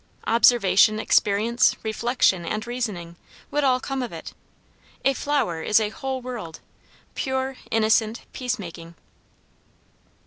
Observation, 0.25 0.99
experience, 0.99 1.75
reflection, 1.83 2.43
and 2.43 2.65
reasoning, 2.65 3.17
would 3.51 3.63
all 3.63 3.79
come 3.79 4.01
of 4.01 4.11
it. 4.11 4.33
A 5.05 5.13
flower 5.13 5.61
is 5.61 5.79
a 5.79 5.89
whole 5.89 6.23
world, 6.23 6.59
pure, 7.13 7.55
innocent, 7.69 8.21
peacemaking. 8.33 8.95